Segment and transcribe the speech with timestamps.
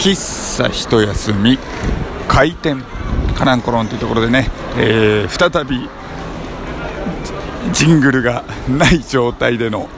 [0.00, 1.58] 喫茶一休み
[2.26, 2.82] 開店
[3.36, 5.86] カランコロンというところでね、えー、再び
[7.74, 9.90] ジングルがない状態での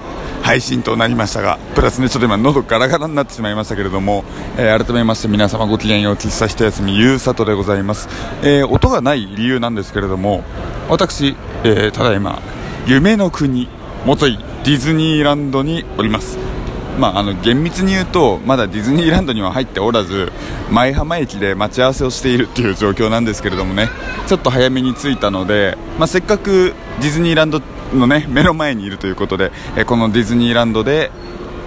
[0.42, 4.24] 配信となりましたがプラスねちょっと今喉ガラガラになってしまいましたけれども、
[4.58, 8.08] えー、改めまして皆様ごきげんよう喫茶一休みゆうさとでございます、
[8.42, 10.42] えー、音がない理由なんですけれども
[10.88, 12.42] 私、えー、ただいま
[12.88, 13.68] 夢の国
[14.04, 16.51] 元いディズニーランドにおります。
[16.98, 20.30] まあ、あの厳密に言うとまだディズニーランドには入っておらず
[20.70, 23.88] 舞浜駅で待ち合わせをしているっていう状況なんですけれどもね
[24.26, 27.62] ちょっと早めに着いたので、まあ、せっかくディズニーランド
[27.94, 31.10] のね目の前にいるということで、えこのディズニーランドで、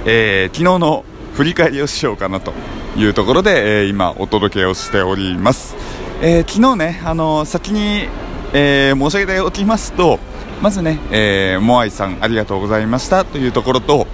[0.06, 2.54] えー、昨日の振り返りをしようかなと
[2.96, 5.76] いうところで、えー、今お届けをしております、
[6.22, 8.08] えー、昨日ね、あの先に、
[8.54, 10.20] え申し上げておきますと
[10.62, 14.08] まずね、えモアイさんありがとうございましたというところと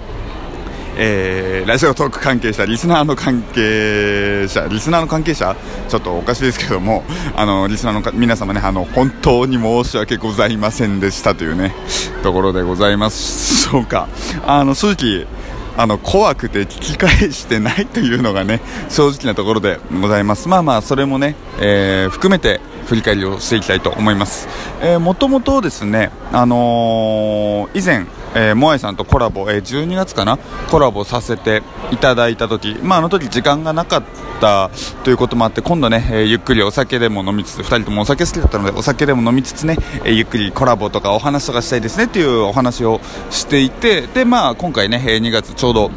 [0.96, 5.56] えー、ラジオトーク関係者、リスナーの関係者、リスナーの関係者、
[5.88, 7.02] ちょっとおかしいですけども、
[7.34, 11.74] あのリスナーの皆様ね、あの本当に申し訳ございませんでしたというね
[12.22, 14.08] ところでございますしょうか。
[14.46, 15.26] あの正直
[15.74, 20.48] あの怖くて聞き返してないというのがね正直なところでございます。
[20.48, 24.48] まあまあそれもね、えー、含めて振り返りをしていきたいと思います。
[24.80, 30.38] えー、もともとですね、あのー、以前えー、モアイさんとコラボ、えー、12月かな
[30.70, 34.02] コラボさせていただいた時、まあ、あの時時間がなかっ
[34.40, 34.70] た
[35.04, 45.90] ということもあって今度ね、えー、ゆっくりお酒でも飲みつつ2人ともお酒好きだったのでお酒でも飲みつつね、えー、ゆっくりコラボとかお話とかしたいですねっていうお話をしていてで、まあ、今回ね、え2月ちょうど、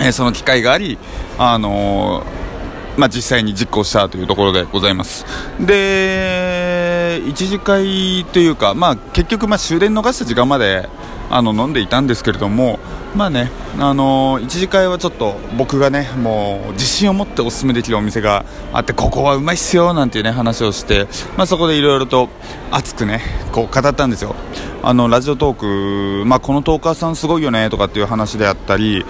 [0.00, 0.98] えその機会があり、
[1.38, 2.24] あの
[2.98, 5.24] まあ、実際に実行したというところでございます
[5.64, 10.88] で1次会というか、まあ、結局まあ終電逃した時間まで
[11.30, 12.78] あの飲んでいたんですけれども、
[13.14, 22.28] まあね、あのー、一次会はちょっと僕がねもう自信を持っておすすめできるお店があってここはうまいっすよなんていうね話をして、まあ、そこでいろいろと
[22.70, 23.20] 熱くね
[23.52, 24.34] こう語ったんですよ。
[24.82, 29.04] あのラジオトーク、まあ、このトーカーさんすごいよねとかっていう話であったり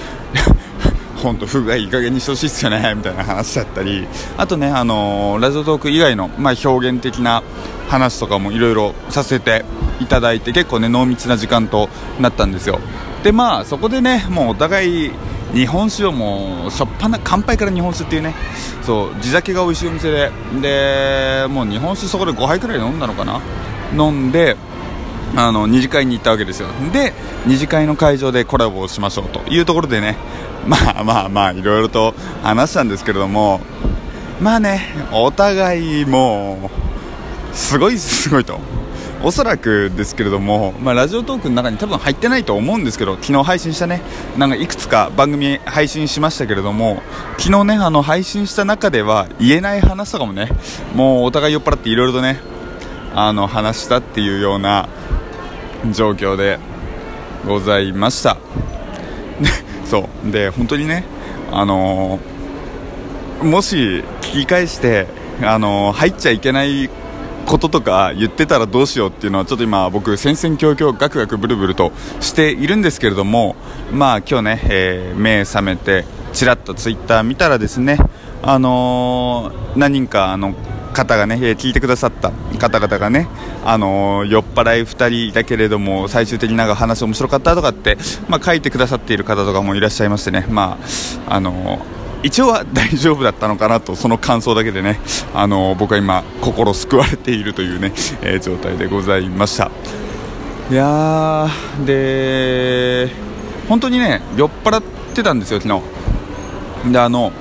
[1.22, 4.06] 本当、不具合いい加減にしてほしいっすよねみたいな話だったり
[4.36, 7.42] あとね、あのー、ラジオトーク以外の、まあ、表現的な
[7.88, 9.64] 話とかもいろいろさせて
[10.00, 11.88] いただいて結構ね濃密な時間と
[12.20, 12.78] なったんですよ。
[13.24, 15.12] でまあそこでねもうお互い
[15.54, 18.34] 日本酒をもうしょっぱな乾杯から日本酒っていうね
[18.82, 20.30] そう地酒が美味しいお店で
[20.60, 23.40] でもう日本酒そこで5杯くらい飲んだのかな？
[23.96, 24.56] 飲んで
[25.36, 26.68] あの二次会に行ったわけですよ。
[26.92, 27.12] で
[27.46, 30.16] 二次会の会場でコラボをしましょうというところでね。
[30.66, 33.60] まあまあまあいろいろと話したんですけれども
[34.40, 36.70] まあねお互いも
[37.52, 38.58] うすごいすごいと。
[39.20, 44.00] おそらくですけれども、まあ、ラジオトークの中に多分入ってないと思うんですけど昨日配信したね。
[44.36, 47.02] なんかいくつか番組配信しましたけれども
[47.36, 50.48] 昨日ねあの配信した中では言えない話とかもね
[50.94, 52.40] もうお互い酔っ払っていろいろとね
[53.12, 54.88] あの話したっていうような
[55.92, 56.58] 状況で
[57.46, 58.36] ございました。
[59.84, 60.30] そう。
[60.30, 61.04] で本当にね
[61.50, 65.06] あのー、もし聞き返して
[65.42, 66.90] あのー、入っちゃいけない
[67.46, 73.56] こととか言ってたらどうしようっていうのはちょっと今僕戦々恐々ガクガクブルブルとしているんですけれども
[73.90, 77.96] まあ今日ね、えー、目覚めてちらっとツイッター見たらですね
[78.42, 80.54] あのー、何人かあの
[80.98, 83.28] 方がね、聞いてくださった方々がね、
[83.64, 87.97] あのー、酔っ払い2人だけれども最終的になんか話面白かったとかって、
[88.28, 90.76] まあ、書いてくださっている方とかもいらっしゃいましてね、ま
[91.28, 94.98] ああのー一応は大丈夫だったのかなとその感想だけでね
[95.34, 97.92] あの僕は今心救われているというね、
[98.22, 99.70] えー、状態でございました。
[100.69, 103.08] いやーで
[103.69, 104.82] 本当にね酔っ払っ
[105.14, 105.81] てたんですよ昨
[106.84, 106.92] 日。
[106.92, 107.32] であの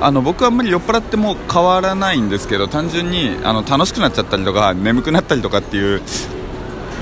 [0.00, 6.02] あの僕はあんまり酔っ払っても変わらないんですけど単純にあの楽しくなっちゃったりとか眠くなったりとかっていう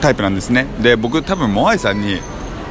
[0.00, 0.66] タイプなんですね。
[0.80, 2.20] で僕多分モアイさんに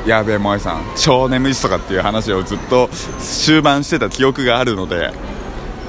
[0.06, 2.90] やべえモアイさん超眠いっすとかっていう話をずっと
[3.20, 5.12] 終盤してた記憶があるので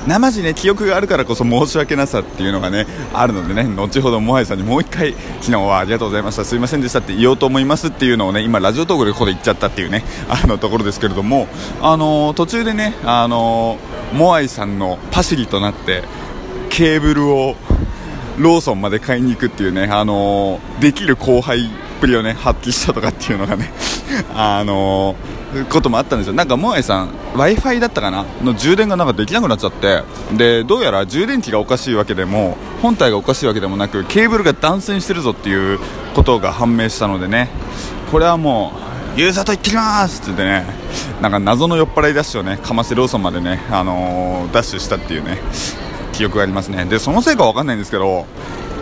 [0.07, 6.45] 生地ね記憶があるからこそ申し訳なさっていうのがねあるのでね後ほどモアさんにもう1回昨日はありがとうございました。
[6.45, 11.49] すいませんでしたって言おうと思いますっていうのをね今ラジオトークでここで言っちゃったっていうねあのところですけれども
[11.81, 16.03] あのー、途中でねあのー、モアイさんのパシリとなって
[16.71, 17.57] ケーブルを
[18.39, 21.69] ローソンまで買いに行くっていうねあのー、できる後輩っ
[22.01, 23.71] ぷりをね発揮したとかっていうのがね
[24.35, 26.33] あのー、こともあったんですよ。
[26.33, 28.25] なんかモアイさん w i f i だったかな？
[28.43, 30.03] の充電がなんかできなくなっちゃって。
[30.37, 35.79] でどうやら充電器がおかしいわけでも本体がおかしいわけでもなくケーブルが断線してるぞっていう
[36.15, 37.49] ことが判明したのでね。
[38.11, 38.73] これはも
[39.17, 40.67] ゆうさと行ってきますって言ってね。
[41.21, 45.39] なんか謎の酔っ払いダッシュをねかましてローソンまでね、あのー、ダッシュしたっていうね
[46.13, 46.85] 記憶がありますね。
[46.85, 48.27] でそのせいか分かんないんですけど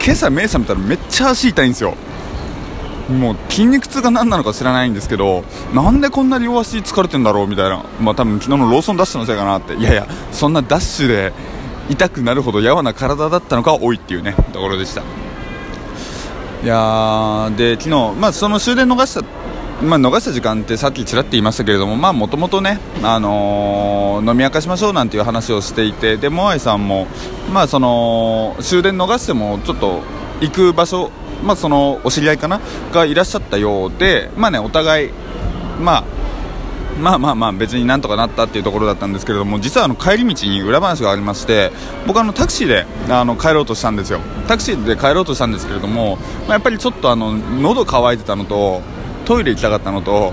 [0.03, 1.95] 今朝目覚めたらめっちゃ足痛いんですよ。
[3.13, 5.45] もう筋肉痛が何なのか知らないんですけど
[5.75, 7.85] なんでこんな両足疲れてんだろうみたいな。
[8.01, 9.75] まあ多分昨日のローソンダッシュのせいかなって。
[9.75, 11.33] いやいやそんなダッシュで
[11.89, 15.03] 痛くなるほどやわな体だったのか多いっていうねところでした。
[16.63, 19.23] いやで昨日、まあ、その終電逃した、
[19.85, 27.09] まあ、逃した時間ってさっきちらっと言いましたけれどももともとね、あの、飲み明かしましょうなんていう話をしていてでモアイさんも、
[27.53, 30.03] まあ、その終電逃してもちょっと
[30.41, 31.11] 行く場所、
[31.43, 32.61] まあ、そのお知り合いかな
[32.93, 35.11] がいらっしゃったようで、まあね、お互い、
[35.81, 36.05] まあ、
[37.01, 41.73] まあまあまあ別になんとかなったっていうところだったんですけれども実はあの帰り道に裏話がありまして
[42.07, 44.21] 僕あのタクシーであの帰ろうとしたんですよ。
[44.47, 46.17] タクシーで帰ろうとしたんですけれども、
[46.47, 48.83] まあ、やっぱりちょっとあの喉乾いてたのと
[49.25, 50.33] トイレ行きたかったのと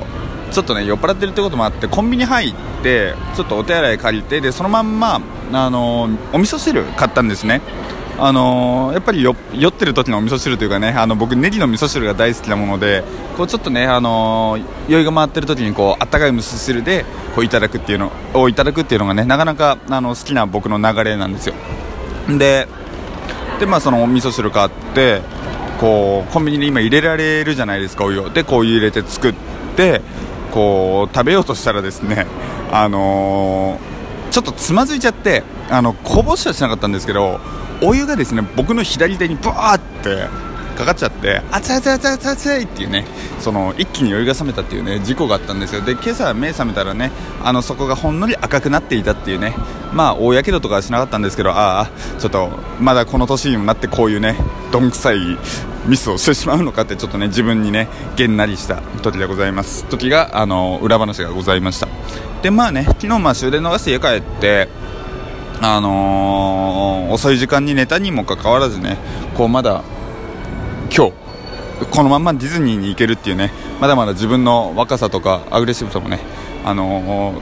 [0.52, 5.22] ちょっとね酔っ払ってるってこともあってコンビニ入ってちょっとお手洗い借りてでそのまんま
[5.54, 7.62] あのお味噌汁買ったんですね。
[8.22, 13.04] あのー、やっぱり酔ってる時のお味噌汁というかねあの僕ネギの味噌汁が大好きなもので
[13.38, 21.56] こうちょっとね、あのー、酔いが回ってる時にこうあったかい味噌汁でこういただくっていうのをいただくっていうのがねなかなかあの好きな僕の流れなんですよ。
[22.38, 22.68] で
[23.60, 25.22] でまあそのお味噌汁買って
[25.80, 28.30] こうコンビニに今入れられるじゃないですかお湯を。
[28.30, 29.34] でこう入れて作っ
[29.78, 30.02] て
[30.52, 32.28] こう食べようとしたらですね
[32.72, 37.40] あのー、ちょっとつまずいちゃってあのこぼしはしなかったんですけど
[37.82, 40.28] お湯がですね僕の左手にブワーって
[40.78, 43.06] かかっちゃって熱い熱い熱い熱い熱いっていうね
[43.40, 45.82] その一気に酔いが覚めたっていうね事故があったんですよ。
[45.82, 47.12] で今朝目覚めたらね
[47.44, 49.56] あの底がほんのり赤くなっていたっていうね
[49.94, 52.50] まあ大やけどとかはしなかったんですけどああちょっと
[52.80, 54.38] まだこの年にもなってこういうね
[54.72, 55.38] どんくさい
[55.86, 59.86] ミスをしてしまうのかってちょっとね自分にねげんなりした時でございます。
[59.86, 61.90] 時があの裏話がございました。
[62.42, 64.70] でまあね昨日まあ終電逃して家帰って
[65.62, 68.98] あのー、遅い時間に寝たにもかかわらずね
[69.36, 69.84] こうまだ
[70.96, 71.14] 今日
[71.92, 76.20] このままディズニーに行けるっていうねまだまだ自分の若さとかアグレッシブさもね、
[76.66, 77.42] あの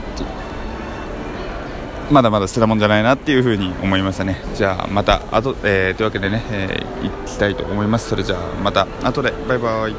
[2.10, 4.40] まだまだ捨てたもんじゃないなっていう風に思いましたね。
[4.54, 8.08] じゃあまたあと、えー、というわけでね、えー、行きたいと思います。
[8.08, 9.32] それじゃあまた後で。
[9.48, 9.94] バイバイ。